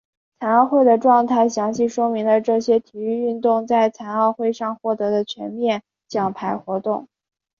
[0.39, 7.07] 残奥会的状态详细说明了这些体育运动在残奥会上获得的全面奖牌活动。